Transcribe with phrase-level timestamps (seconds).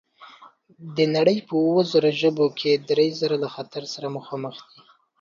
[0.95, 4.81] د نړۍ په اووه زره ژبو کې درې زره له خطر سره مخامخ دي.